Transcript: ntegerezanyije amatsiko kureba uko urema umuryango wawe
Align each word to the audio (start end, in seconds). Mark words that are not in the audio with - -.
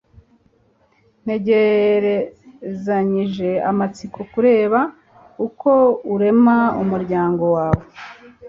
ntegerezanyije 1.23 3.49
amatsiko 3.69 4.19
kureba 4.31 4.79
uko 5.45 5.69
urema 6.13 6.57
umuryango 6.81 7.43
wawe 7.55 7.85